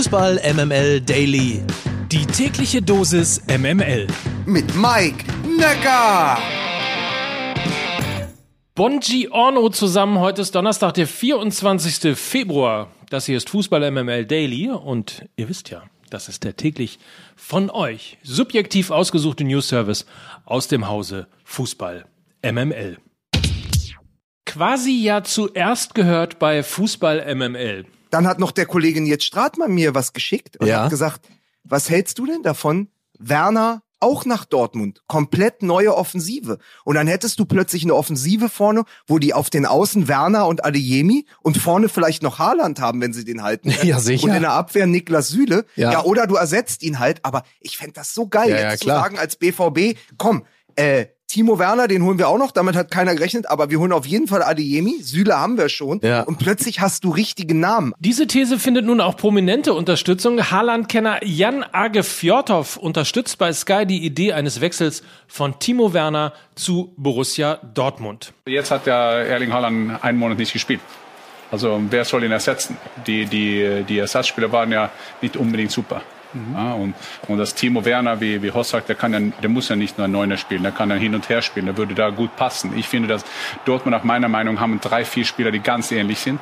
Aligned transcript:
Fußball 0.00 0.40
MML 0.54 1.02
Daily. 1.02 1.62
Die 2.10 2.24
tägliche 2.24 2.80
Dosis 2.80 3.42
MML. 3.48 4.06
Mit 4.46 4.74
Mike 4.74 5.26
Necker. 5.46 6.38
Buongiorno 8.74 9.68
zusammen. 9.68 10.18
Heute 10.18 10.40
ist 10.40 10.54
Donnerstag, 10.54 10.94
der 10.94 11.06
24. 11.06 12.16
Februar. 12.16 12.90
Das 13.10 13.26
hier 13.26 13.36
ist 13.36 13.50
Fußball 13.50 13.90
MML 13.90 14.24
Daily 14.24 14.70
und 14.70 15.26
ihr 15.36 15.50
wisst 15.50 15.68
ja, 15.68 15.82
das 16.08 16.30
ist 16.30 16.44
der 16.44 16.56
täglich 16.56 16.98
von 17.36 17.68
euch 17.68 18.16
subjektiv 18.22 18.90
ausgesuchte 18.90 19.44
News 19.44 19.68
Service 19.68 20.06
aus 20.46 20.66
dem 20.66 20.88
Hause 20.88 21.26
Fußball 21.44 22.06
MML. 22.42 22.96
Quasi 24.46 24.92
ja 25.02 25.22
zuerst 25.24 25.94
gehört 25.94 26.38
bei 26.38 26.62
Fußball 26.62 27.34
MML. 27.34 27.84
Dann 28.10 28.26
hat 28.26 28.38
noch 28.38 28.50
der 28.52 28.66
Kollege 28.66 29.00
Nils 29.00 29.24
Stratmann 29.24 29.72
mir 29.72 29.94
was 29.94 30.12
geschickt 30.12 30.56
und 30.58 30.66
Ja. 30.66 30.84
hat 30.84 30.90
gesagt, 30.90 31.26
was 31.64 31.88
hältst 31.90 32.18
du 32.18 32.26
denn 32.26 32.42
davon? 32.42 32.88
Werner 33.18 33.82
auch 34.02 34.24
nach 34.24 34.46
Dortmund. 34.46 35.02
Komplett 35.08 35.62
neue 35.62 35.94
Offensive. 35.94 36.56
Und 36.84 36.94
dann 36.94 37.06
hättest 37.06 37.38
du 37.38 37.44
plötzlich 37.44 37.82
eine 37.84 37.94
Offensive 37.94 38.48
vorne, 38.48 38.84
wo 39.06 39.18
die 39.18 39.34
auf 39.34 39.50
den 39.50 39.66
Außen 39.66 40.08
Werner 40.08 40.46
und 40.46 40.64
Adeyemi 40.64 41.26
und 41.42 41.58
vorne 41.58 41.90
vielleicht 41.90 42.22
noch 42.22 42.38
Haaland 42.38 42.80
haben, 42.80 43.02
wenn 43.02 43.12
sie 43.12 43.26
den 43.26 43.42
halten. 43.42 43.68
Ja, 43.82 44.00
sicher. 44.00 44.24
Und 44.24 44.34
in 44.34 44.40
der 44.40 44.52
Abwehr 44.52 44.86
Niklas 44.86 45.28
Süle. 45.28 45.66
Ja. 45.76 45.92
Ja, 45.92 46.04
oder 46.04 46.26
du 46.26 46.36
ersetzt 46.36 46.82
ihn 46.82 46.98
halt. 46.98 47.22
Aber 47.26 47.42
ich 47.60 47.76
fänd 47.76 47.98
das 47.98 48.14
so 48.14 48.26
geil, 48.26 48.48
Ja, 48.50 48.56
ja, 48.60 48.70
jetzt 48.70 48.80
zu 48.80 48.84
klar. 48.86 49.02
sagen 49.02 49.18
als 49.18 49.36
BVB, 49.36 49.98
komm, 50.16 50.44
äh, 50.76 51.04
Timo 51.30 51.60
Werner, 51.60 51.86
den 51.86 52.02
holen 52.02 52.18
wir 52.18 52.26
auch 52.26 52.38
noch, 52.38 52.50
damit 52.50 52.74
hat 52.74 52.90
keiner 52.90 53.14
gerechnet, 53.14 53.48
aber 53.48 53.70
wir 53.70 53.78
holen 53.78 53.92
auf 53.92 54.04
jeden 54.04 54.26
Fall 54.26 54.42
Adeyemi, 54.42 55.00
Süle 55.00 55.38
haben 55.38 55.56
wir 55.58 55.68
schon 55.68 56.00
Ja. 56.02 56.22
und 56.22 56.40
plötzlich 56.40 56.80
hast 56.80 57.04
du 57.04 57.10
richtige 57.10 57.54
Namen. 57.56 57.94
Diese 58.00 58.26
These 58.26 58.58
findet 58.58 58.84
nun 58.84 59.00
auch 59.00 59.16
prominente 59.16 59.72
Unterstützung. 59.72 60.50
Haaland-Kenner 60.50 61.24
Jan 61.24 61.64
Age 61.70 62.04
Fjordhoff 62.04 62.76
unterstützt 62.76 63.38
bei 63.38 63.52
Sky 63.52 63.86
die 63.86 64.04
Idee 64.04 64.32
eines 64.32 64.60
Wechsels 64.60 65.04
von 65.28 65.60
Timo 65.60 65.92
Werner 65.92 66.32
zu 66.56 66.92
Borussia 66.96 67.60
Dortmund. 67.74 68.32
Jetzt 68.46 68.72
hat 68.72 68.86
der 68.86 68.94
Erling 68.94 69.52
Haaland 69.52 70.02
einen 70.02 70.18
Monat 70.18 70.36
nicht 70.36 70.52
gespielt. 70.52 70.80
Also 71.52 71.80
wer 71.90 72.04
soll 72.04 72.24
ihn 72.24 72.32
ersetzen? 72.32 72.76
Die, 73.06 73.26
die, 73.26 73.84
die 73.88 73.98
Ersatzspieler 73.98 74.50
waren 74.50 74.72
ja 74.72 74.90
nicht 75.22 75.36
unbedingt 75.36 75.70
super. 75.70 76.02
Ja, 76.54 76.72
und, 76.74 76.94
und 77.28 77.38
das 77.38 77.54
Timo 77.54 77.84
Werner, 77.84 78.20
wie, 78.20 78.42
wie 78.42 78.50
Horst 78.50 78.70
sagt, 78.70 78.88
der, 78.88 78.96
kann 78.96 79.12
ja, 79.12 79.20
der 79.20 79.48
muss 79.48 79.68
ja 79.68 79.76
nicht 79.76 79.98
nur 79.98 80.06
ein 80.06 80.12
Neuner 80.12 80.36
spielen, 80.36 80.62
der 80.62 80.72
kann 80.72 80.88
dann 80.88 80.98
hin 80.98 81.14
und 81.14 81.28
her 81.28 81.42
spielen, 81.42 81.66
der 81.66 81.76
würde 81.76 81.94
da 81.94 82.10
gut 82.10 82.36
passen. 82.36 82.76
Ich 82.76 82.88
finde, 82.88 83.08
dass 83.08 83.24
Dortmund 83.64 83.96
nach 83.96 84.04
meiner 84.04 84.28
Meinung 84.28 84.60
haben 84.60 84.80
drei, 84.80 85.04
vier 85.04 85.24
Spieler, 85.24 85.50
die 85.50 85.60
ganz 85.60 85.90
ähnlich 85.92 86.20
sind. 86.20 86.40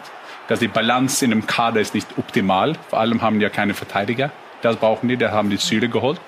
Dass 0.49 0.61
die 0.61 0.69
Balance 0.69 1.23
in 1.25 1.31
dem 1.31 1.47
Kader 1.47 1.81
ist 1.81 1.95
nicht 1.95 2.17
optimal. 2.17 2.75
Vor 2.89 3.01
allem 3.01 3.21
haben 3.21 3.39
die 3.39 3.43
ja 3.43 3.51
keine 3.51 3.75
Verteidiger. 3.75 4.31
Das 4.63 4.77
brauchen 4.77 5.09
die, 5.09 5.19
da 5.19 5.31
haben 5.31 5.51
die 5.51 5.59
Ziele 5.59 5.89
geholt 5.89 6.21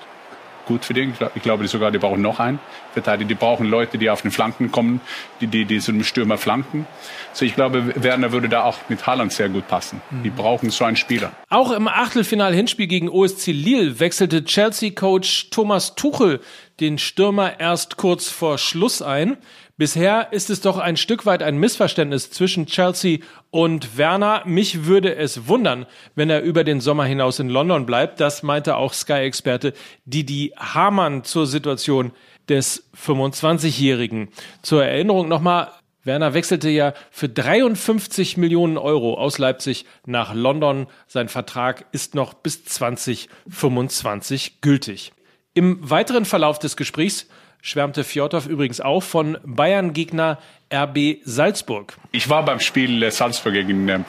gut 0.65 0.85
für 0.85 0.93
die. 0.93 1.01
Ich 1.01 1.17
glaub- 1.17 1.31
Ich 1.35 1.41
glaube 1.43 1.67
sogar, 1.67 1.91
die 1.91 1.97
brauchen 1.97 2.21
noch 2.21 2.39
einen 2.39 2.59
Verteidiger. 2.93 3.27
Die 3.29 3.35
brauchen 3.35 3.67
Leute, 3.69 3.97
die 3.97 4.09
auf 4.09 4.21
den 4.21 4.31
Flanken 4.31 4.71
kommen, 4.71 5.01
die, 5.39 5.47
die, 5.47 5.65
die 5.65 5.79
so 5.79 5.91
einen 5.91 6.03
Stürmer 6.03 6.37
flanken. 6.37 6.85
So, 7.33 7.45
ich 7.45 7.55
glaube, 7.55 7.93
Werner 8.03 8.31
würde 8.31 8.49
da 8.49 8.63
auch 8.63 8.77
mit 8.89 9.05
Haaland 9.07 9.31
sehr 9.31 9.49
gut 9.49 9.67
passen. 9.67 10.01
Die 10.23 10.29
brauchen 10.29 10.69
so 10.69 10.83
einen 10.85 10.97
Spieler. 10.97 11.31
Auch 11.49 11.71
im 11.71 11.87
Achtelfinal-Hinspiel 11.87 12.87
gegen 12.87 13.09
OSC 13.09 13.47
Lille 13.51 13.99
wechselte 13.99 14.43
Chelsea-Coach 14.43 15.49
Thomas 15.49 15.95
Tuchel 15.95 16.41
den 16.79 16.97
Stürmer 16.97 17.59
erst 17.59 17.97
kurz 17.97 18.27
vor 18.29 18.57
Schluss 18.57 19.01
ein. 19.01 19.37
Bisher 19.81 20.31
ist 20.31 20.51
es 20.51 20.61
doch 20.61 20.77
ein 20.77 20.95
Stück 20.95 21.25
weit 21.25 21.41
ein 21.41 21.57
Missverständnis 21.57 22.29
zwischen 22.29 22.67
Chelsea 22.67 23.17
und 23.49 23.97
Werner. 23.97 24.43
Mich 24.45 24.85
würde 24.85 25.15
es 25.15 25.47
wundern, 25.47 25.87
wenn 26.13 26.29
er 26.29 26.43
über 26.43 26.63
den 26.63 26.81
Sommer 26.81 27.05
hinaus 27.05 27.39
in 27.39 27.49
London 27.49 27.87
bleibt. 27.87 28.19
Das 28.19 28.43
meinte 28.43 28.75
auch 28.75 28.93
Sky-Experte 28.93 29.73
Didi 30.05 30.53
Hamann 30.55 31.23
zur 31.23 31.47
Situation 31.47 32.11
des 32.47 32.91
25-Jährigen. 32.95 34.29
Zur 34.61 34.85
Erinnerung 34.85 35.27
nochmal, 35.27 35.71
Werner 36.03 36.35
wechselte 36.35 36.69
ja 36.69 36.93
für 37.09 37.29
53 37.29 38.37
Millionen 38.37 38.77
Euro 38.77 39.15
aus 39.15 39.39
Leipzig 39.39 39.85
nach 40.05 40.35
London. 40.35 40.85
Sein 41.07 41.27
Vertrag 41.27 41.87
ist 41.91 42.13
noch 42.13 42.35
bis 42.35 42.65
2025 42.65 44.61
gültig. 44.61 45.11
Im 45.55 45.89
weiteren 45.89 46.25
Verlauf 46.25 46.59
des 46.59 46.77
Gesprächs 46.77 47.25
schwärmte 47.61 48.03
Fjordhoff 48.03 48.47
übrigens 48.47 48.81
auch 48.81 49.03
von 49.03 49.37
Bayern-Gegner 49.45 50.39
RB 50.73 51.17
Salzburg. 51.25 51.93
Ich 52.13 52.29
war 52.29 52.43
beim 52.43 52.59
Spiel 52.59 53.03
äh, 53.03 53.11
Salzburg 53.11 53.53
gegen, 53.53 53.87
äh, 53.89 53.99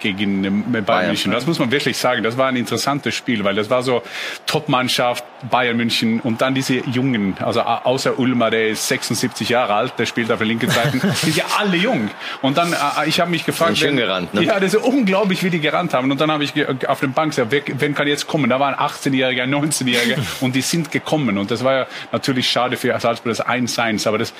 gegen 0.00 0.74
äh, 0.74 0.80
Bayern, 0.80 1.08
München. 1.08 1.32
Das 1.32 1.46
muss 1.46 1.58
man 1.58 1.70
wirklich 1.70 1.96
sagen. 1.96 2.22
Das 2.22 2.36
war 2.36 2.48
ein 2.48 2.56
interessantes 2.56 3.14
Spiel, 3.14 3.44
weil 3.44 3.54
das 3.54 3.70
war 3.70 3.82
so 3.82 4.02
Top-Mannschaft, 4.46 5.24
Bayern 5.50 5.76
München 5.76 6.20
und 6.20 6.40
dann 6.40 6.54
diese 6.54 6.74
Jungen, 6.88 7.36
also 7.40 7.62
außer 7.62 8.18
Ulmer, 8.18 8.50
der 8.50 8.68
ist 8.68 8.86
76 8.88 9.48
Jahre 9.48 9.74
alt, 9.74 9.94
der 9.98 10.06
spielt 10.06 10.30
auf 10.30 10.38
der 10.38 10.46
linken 10.46 10.70
Seite, 10.70 10.98
sind 11.14 11.36
ja 11.36 11.44
alle 11.58 11.76
jung. 11.76 12.10
Und 12.42 12.56
dann, 12.58 12.74
ich 13.06 13.20
habe 13.20 13.30
mich 13.30 13.44
gefragt, 13.44 13.70
Sind 13.76 13.78
schön 13.78 13.96
wenn- 13.96 14.04
gerannt, 14.06 14.34
ne? 14.34 14.44
ja, 14.44 14.60
das 14.60 14.74
ist 14.74 14.82
unglaublich, 14.84 15.42
wie 15.42 15.50
die 15.50 15.60
gerannt 15.60 15.94
haben. 15.94 16.10
Und 16.10 16.20
dann 16.20 16.30
habe 16.30 16.44
ich 16.44 16.52
auf 16.88 17.00
der 17.00 17.06
Bank 17.08 17.30
gesagt, 17.32 17.50
wer, 17.50 17.62
wer 17.66 17.92
kann 17.92 18.06
jetzt 18.06 18.26
kommen? 18.26 18.50
Da 18.50 18.60
waren 18.60 18.74
18-Jährige, 18.74 19.42
19-Jährige 19.44 20.16
und 20.40 20.54
die 20.54 20.62
sind 20.62 20.90
gekommen. 20.92 21.38
Und 21.38 21.50
das 21.50 21.64
war 21.64 21.72
ja 21.74 21.86
natürlich 22.12 22.48
schade 22.48 22.76
für 22.76 22.98
Salzburg, 23.00 23.36
das 23.36 23.44
1-1, 23.44 24.06
aber 24.06 24.18
das 24.18 24.32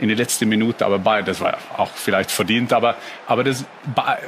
in 0.00 0.08
der 0.08 0.16
letzten 0.16 0.48
Minute, 0.48 0.84
aber 0.84 0.98
Bayern, 0.98 1.23
das 1.24 1.40
war 1.40 1.58
auch 1.76 1.90
vielleicht 1.90 2.30
verdient, 2.30 2.72
aber, 2.72 2.96
aber 3.26 3.44
das 3.44 3.64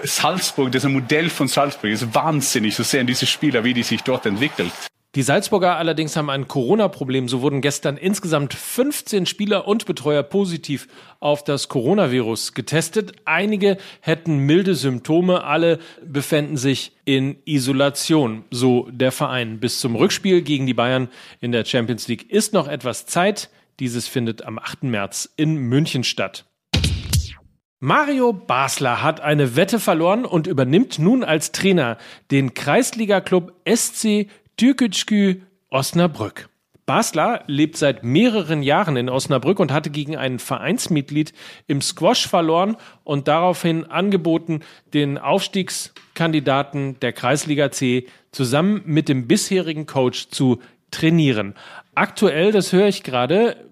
Salzburg, 0.05 0.73
das 0.73 0.85
Modell 0.85 1.31
von 1.31 1.49
Salzburg 1.49 1.91
ist 1.91 2.15
wahnsinnig, 2.15 2.75
so 2.75 2.83
sehen 2.83 3.07
diese 3.07 3.27
Spieler, 3.27 3.65
wie 3.65 3.75
die 3.75 3.83
sich 3.83 4.03
dort 4.03 4.27
entwickelt. 4.27 4.73
Die 5.17 5.23
Salzburger 5.23 5.79
allerdings 5.79 6.15
haben 6.15 6.29
ein 6.29 6.47
Corona-Problem. 6.47 7.27
So 7.27 7.41
wurden 7.41 7.63
gestern 7.63 7.97
insgesamt 7.97 8.53
15 8.53 9.25
Spieler 9.25 9.67
und 9.67 9.87
Betreuer 9.87 10.23
positiv 10.23 10.89
auf 11.21 11.43
das 11.43 11.71
Coronavirus 11.71 12.53
getestet. 12.53 13.15
Einige 13.25 13.79
hätten 14.03 14.41
milde 14.41 14.75
Symptome, 14.75 15.43
alle 15.45 15.79
befänden 16.05 16.59
sich 16.59 16.93
in 17.07 17.39
Isolation, 17.47 18.45
so 18.51 18.91
der 18.91 19.11
Verein. 19.11 19.59
Bis 19.59 19.81
zum 19.81 19.97
Rückspiel 19.97 20.43
gegen 20.43 20.67
die 20.67 20.75
Bayern 20.75 21.09
in 21.41 21.51
der 21.51 21.65
Champions 21.65 22.09
League 22.09 22.31
ist 22.31 22.53
noch 22.53 22.69
etwas 22.69 23.07
Zeit. 23.07 23.49
Dieses 23.81 24.09
findet 24.09 24.45
am 24.45 24.59
8. 24.59 24.83
März 24.83 25.33
in 25.37 25.57
München 25.57 26.05
statt. 26.05 26.45
Mario 27.87 28.33
Basler 28.33 29.01
hat 29.01 29.21
eine 29.21 29.55
Wette 29.55 29.79
verloren 29.79 30.25
und 30.25 30.49
übernimmt 30.49 30.99
nun 30.99 31.23
als 31.23 31.53
Trainer 31.53 31.99
den 32.33 32.53
Kreisliga-Club 32.53 33.53
SC 33.65 34.27
Türkütschkü 34.57 35.43
Osnabrück. 35.71 36.49
Basler 36.85 37.45
lebt 37.47 37.77
seit 37.77 38.03
mehreren 38.03 38.65
Jahren 38.65 38.97
in 38.97 39.09
Osnabrück 39.09 39.61
und 39.61 39.71
hatte 39.71 39.91
gegen 39.91 40.17
ein 40.17 40.41
Vereinsmitglied 40.41 41.33
im 41.69 41.81
Squash 41.81 42.27
verloren 42.27 42.77
und 43.05 43.29
daraufhin 43.29 43.85
angeboten, 43.85 44.63
den 44.93 45.17
Aufstiegskandidaten 45.17 46.99
der 46.99 47.13
Kreisliga 47.13 47.71
C 47.71 48.09
zusammen 48.33 48.83
mit 48.85 49.09
dem 49.09 49.29
bisherigen 49.29 49.87
Coach 49.87 50.31
zu 50.31 50.59
trainieren. 50.91 51.55
Aktuell, 51.95 52.51
das 52.51 52.73
höre 52.73 52.89
ich 52.89 53.05
gerade, 53.05 53.66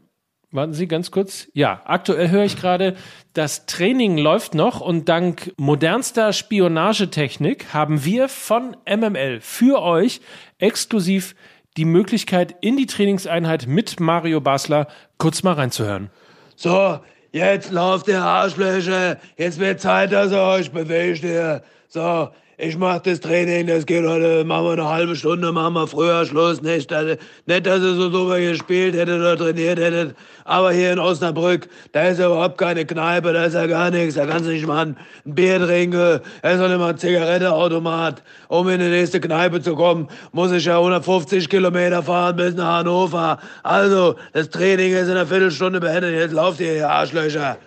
Warten 0.55 0.73
Sie 0.73 0.87
ganz 0.87 1.11
kurz. 1.11 1.49
Ja, 1.53 1.83
aktuell 1.85 2.31
höre 2.31 2.45
ich 2.45 2.57
gerade, 2.57 2.95
das 3.33 3.67
Training 3.67 4.17
läuft 4.17 4.55
noch 4.55 4.81
und 4.81 5.09
dank 5.09 5.53
modernster 5.57 6.33
Spionagetechnik 6.33 7.75
haben 7.75 8.05
wir 8.05 8.29
von 8.29 8.77
MML 8.89 9.41
für 9.41 9.83
euch 9.83 10.21
exklusiv 10.59 11.35
die 11.77 11.85
Möglichkeit, 11.85 12.55
in 12.61 12.77
die 12.77 12.87
Trainingseinheit 12.87 13.67
mit 13.67 13.99
Mario 13.99 14.41
Basler 14.41 14.87
kurz 15.19 15.43
mal 15.43 15.55
reinzuhören. 15.55 16.09
So, 16.55 17.01
jetzt 17.33 17.73
lauft 17.73 18.07
ihr 18.07 18.23
Arschlöcher. 18.23 19.19
Jetzt 19.37 19.59
wird 19.59 19.81
Zeit, 19.81 20.13
dass 20.13 20.31
ihr 20.31 20.41
euch 20.41 20.71
bewegt 20.71 21.23
hier. 21.25 21.65
So, 21.89 22.29
ich 22.57 22.79
mach 22.79 23.01
das 23.01 23.19
Training, 23.19 23.67
das 23.67 23.85
geht 23.85 24.07
heute, 24.07 24.45
machen 24.45 24.67
wir 24.67 24.73
eine 24.73 24.89
halbe 24.89 25.17
Stunde, 25.17 25.51
machen 25.51 25.75
wir 25.75 25.89
früher 25.89 26.25
Schluss. 26.25 26.63
Nicht, 26.63 26.91
dass, 26.91 27.19
nicht, 27.47 27.67
dass 27.67 27.81
ihr 27.81 27.95
so 27.95 28.11
super 28.11 28.39
gespielt 28.39 28.95
hättet 28.95 29.19
oder 29.19 29.37
trainiert 29.37 29.79
hättet. 29.81 30.15
Aber 30.45 30.71
hier 30.71 30.93
in 30.93 31.01
Osnabrück, 31.01 31.69
da 31.91 32.03
ist 32.03 32.21
ja 32.21 32.27
überhaupt 32.27 32.59
keine 32.59 32.85
Kneipe, 32.85 33.33
da 33.33 33.45
ist 33.45 33.55
ja 33.55 33.67
gar 33.67 33.91
nichts. 33.91 34.15
Da 34.15 34.27
kannst 34.27 34.47
du 34.47 34.53
nicht 34.53 34.67
mal 34.67 34.87
ein 34.87 34.97
Bier 35.25 35.59
trinken. 35.59 36.21
Da 36.43 36.51
ist 36.51 36.61
auch 36.61 36.69
nicht 36.69 36.79
mal 36.79 36.91
ein 36.91 36.99
Zigaretteautomat. 36.99 38.23
Um 38.47 38.69
in 38.69 38.79
die 38.79 38.89
nächste 38.89 39.21
Kneipe 39.21 39.61
zu 39.61 39.75
kommen, 39.75 40.09
muss 40.31 40.53
ich 40.53 40.65
ja 40.65 40.77
150 40.77 41.49
Kilometer 41.49 42.05
fahren 42.05 42.37
bis 42.37 42.55
nach 42.55 42.79
Hannover. 42.79 43.39
Also, 43.65 44.15
das 44.33 44.51
Training 44.51 44.93
ist 44.93 45.07
in 45.07 45.13
einer 45.13 45.27
Viertelstunde 45.27 45.81
beendet. 45.81 46.15
Jetzt 46.15 46.33
lauft 46.33 46.61
ihr, 46.61 46.77
ihr 46.77 46.89
Arschlöcher. 46.89 47.59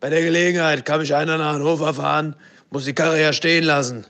Bei 0.00 0.08
der 0.08 0.22
Gelegenheit 0.22 0.86
kann 0.86 1.00
mich 1.00 1.14
einer 1.14 1.36
nach 1.36 1.54
Hannover 1.54 1.92
fahren, 1.92 2.34
muss 2.70 2.86
die 2.86 2.94
Karre 2.94 3.20
ja 3.20 3.34
stehen 3.34 3.64
lassen. 3.64 4.06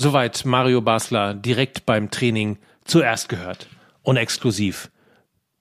Soweit 0.00 0.44
Mario 0.44 0.80
Basler 0.80 1.34
direkt 1.34 1.84
beim 1.84 2.08
Training 2.08 2.58
zuerst 2.84 3.28
gehört 3.28 3.66
und 4.02 4.16
exklusiv 4.16 4.92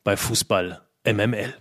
bei 0.04 0.16
Fußball 0.16 0.80
MML. 1.04 1.56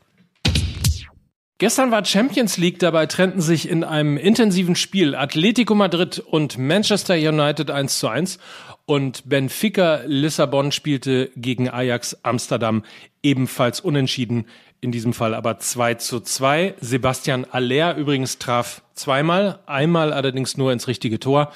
Gestern 1.57 1.91
war 1.91 2.05
Champions 2.05 2.59
League, 2.59 2.79
dabei 2.79 3.07
trennten 3.07 3.41
sich 3.41 3.67
in 3.67 3.83
einem 3.83 4.19
intensiven 4.19 4.77
Spiel 4.77 5.15
Atletico 5.15 5.75
Madrid 5.75 6.19
und 6.19 6.59
Manchester 6.59 7.15
United 7.15 7.71
1 7.71 7.99
zu 7.99 8.09
1. 8.09 8.39
Und 8.85 9.27
Benfica 9.27 10.03
Lissabon 10.05 10.71
spielte 10.71 11.31
gegen 11.35 11.71
Ajax 11.71 12.19
Amsterdam 12.25 12.85
ebenfalls 13.23 13.81
unentschieden. 13.81 14.45
In 14.83 14.93
diesem 14.93 15.15
Fall 15.15 15.35
aber 15.35 15.59
2 15.59 15.95
zu 15.95 16.21
2. 16.21 16.75
Sebastian 16.83 17.47
Aller 17.51 17.97
übrigens 17.97 18.37
traf 18.37 18.83
zweimal, 18.93 19.61
einmal 19.65 20.13
allerdings 20.13 20.59
nur 20.59 20.73
ins 20.73 20.89
richtige 20.89 21.19
Tor, 21.19 21.53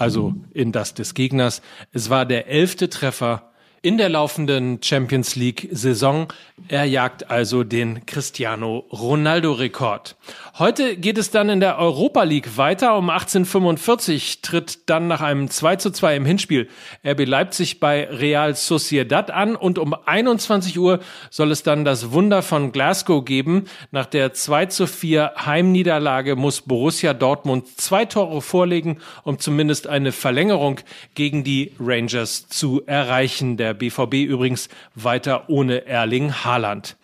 also 0.00 0.34
in 0.54 0.72
das 0.72 0.94
des 0.94 1.12
Gegners. 1.12 1.60
Es 1.92 2.08
war 2.08 2.24
der 2.24 2.48
elfte 2.48 2.88
Treffer 2.88 3.49
in 3.82 3.96
der 3.96 4.10
laufenden 4.10 4.82
Champions 4.82 5.36
League 5.36 5.68
Saison. 5.72 6.28
Er 6.68 6.84
jagt 6.84 7.30
also 7.30 7.64
den 7.64 8.04
Cristiano 8.04 8.84
Ronaldo 8.92 9.52
Rekord. 9.52 10.16
Heute 10.58 10.96
geht 10.96 11.16
es 11.16 11.30
dann 11.30 11.48
in 11.48 11.60
der 11.60 11.78
Europa 11.78 12.22
League 12.24 12.58
weiter. 12.58 12.98
Um 12.98 13.08
1845 13.08 14.42
tritt 14.42 14.90
dann 14.90 15.08
nach 15.08 15.22
einem 15.22 15.48
2 15.48 15.76
zu 15.76 15.90
2 15.90 16.16
im 16.16 16.26
Hinspiel 16.26 16.68
RB 17.06 17.24
Leipzig 17.26 17.80
bei 17.80 18.04
Real 18.04 18.54
Sociedad 18.54 19.30
an 19.30 19.56
und 19.56 19.78
um 19.78 19.94
21 19.94 20.78
Uhr 20.78 21.00
soll 21.30 21.50
es 21.50 21.62
dann 21.62 21.86
das 21.86 22.12
Wunder 22.12 22.42
von 22.42 22.72
Glasgow 22.72 23.24
geben. 23.24 23.64
Nach 23.90 24.06
der 24.06 24.34
2 24.34 24.66
zu 24.66 24.86
4 24.86 25.32
Heimniederlage 25.46 26.36
muss 26.36 26.60
Borussia 26.60 27.14
Dortmund 27.14 27.80
zwei 27.80 28.04
Tore 28.04 28.42
vorlegen, 28.42 28.98
um 29.24 29.38
zumindest 29.38 29.86
eine 29.86 30.12
Verlängerung 30.12 30.80
gegen 31.14 31.44
die 31.44 31.72
Rangers 31.80 32.48
zu 32.48 32.82
erreichen. 32.84 33.56
Der 33.70 33.74
BVB 33.74 34.14
übrigens 34.28 34.68
weiter 34.96 35.48
ohne 35.48 35.86
Erling 35.86 36.32
Haaland. 36.32 36.96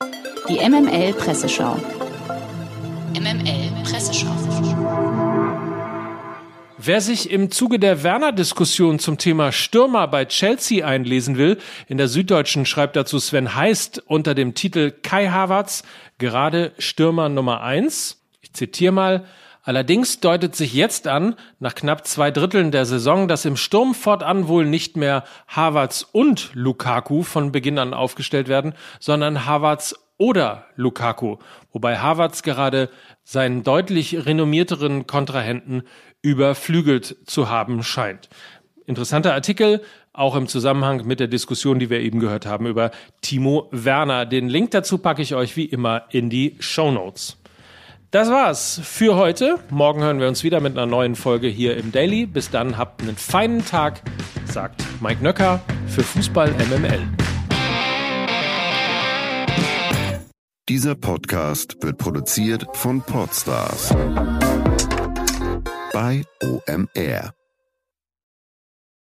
Die 0.48 0.56
MML 0.68 1.12
Presseschau. 1.12 1.76
MML 3.14 3.84
Presseschau. 3.84 4.34
Wer 6.76 7.00
sich 7.00 7.30
im 7.30 7.52
Zuge 7.52 7.78
der 7.78 8.02
Werner-Diskussion 8.02 8.98
zum 8.98 9.16
Thema 9.16 9.52
Stürmer 9.52 10.08
bei 10.08 10.24
Chelsea 10.24 10.84
einlesen 10.84 11.38
will, 11.38 11.58
in 11.86 11.98
der 11.98 12.08
Süddeutschen 12.08 12.66
schreibt 12.66 12.96
dazu 12.96 13.20
Sven 13.20 13.54
Heist 13.54 14.02
unter 14.08 14.34
dem 14.34 14.54
Titel 14.54 14.90
Kai 14.90 15.28
Havertz 15.28 15.84
gerade 16.18 16.72
Stürmer 16.78 17.28
Nummer 17.28 17.60
eins. 17.60 18.20
Ich 18.40 18.52
zitiere 18.54 18.92
mal. 18.92 19.24
Allerdings 19.66 20.20
deutet 20.20 20.54
sich 20.54 20.74
jetzt 20.74 21.08
an, 21.08 21.34
nach 21.58 21.74
knapp 21.74 22.06
zwei 22.06 22.30
Dritteln 22.30 22.70
der 22.70 22.86
Saison, 22.86 23.26
dass 23.26 23.44
im 23.44 23.56
Sturm 23.56 23.94
fortan 23.94 24.46
wohl 24.46 24.64
nicht 24.64 24.96
mehr 24.96 25.24
Havertz 25.48 26.06
und 26.12 26.50
Lukaku 26.54 27.24
von 27.24 27.50
Beginn 27.50 27.80
an 27.80 27.92
aufgestellt 27.92 28.46
werden, 28.46 28.74
sondern 29.00 29.44
Havertz 29.44 29.96
oder 30.18 30.66
Lukaku, 30.76 31.38
wobei 31.72 31.98
Havertz 31.98 32.44
gerade 32.44 32.90
seinen 33.24 33.64
deutlich 33.64 34.24
renommierteren 34.24 35.08
Kontrahenten 35.08 35.82
überflügelt 36.22 37.16
zu 37.26 37.50
haben 37.50 37.82
scheint. 37.82 38.28
Interessanter 38.86 39.34
Artikel, 39.34 39.82
auch 40.12 40.36
im 40.36 40.46
Zusammenhang 40.46 41.04
mit 41.06 41.18
der 41.18 41.26
Diskussion, 41.26 41.80
die 41.80 41.90
wir 41.90 41.98
eben 41.98 42.20
gehört 42.20 42.46
haben 42.46 42.66
über 42.66 42.92
Timo 43.20 43.68
Werner. 43.72 44.26
Den 44.26 44.48
Link 44.48 44.70
dazu 44.70 44.98
packe 44.98 45.22
ich 45.22 45.34
euch 45.34 45.56
wie 45.56 45.64
immer 45.64 46.04
in 46.10 46.30
die 46.30 46.54
Show 46.60 46.92
Notes. 46.92 47.36
Das 48.10 48.30
war's 48.30 48.80
für 48.84 49.16
heute. 49.16 49.58
Morgen 49.70 50.02
hören 50.02 50.20
wir 50.20 50.28
uns 50.28 50.44
wieder 50.44 50.60
mit 50.60 50.72
einer 50.72 50.86
neuen 50.86 51.16
Folge 51.16 51.48
hier 51.48 51.76
im 51.76 51.90
Daily. 51.90 52.26
Bis 52.26 52.50
dann, 52.50 52.78
habt 52.78 53.02
einen 53.02 53.16
feinen 53.16 53.64
Tag, 53.64 54.02
sagt 54.46 54.84
Mike 55.00 55.22
Nöcker 55.22 55.60
für 55.88 56.02
Fußball 56.02 56.52
MML. 56.52 57.02
Dieser 60.68 60.94
Podcast 60.94 61.76
wird 61.80 61.98
produziert 61.98 62.66
von 62.74 63.02
Podstars 63.02 63.94
bei 65.92 66.22
OMR. 66.42 67.35